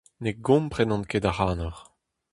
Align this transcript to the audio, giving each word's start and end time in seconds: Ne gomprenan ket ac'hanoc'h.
Ne 0.23 0.31
gomprenan 0.45 1.03
ket 1.09 1.25
ac'hanoc'h. 1.29 1.81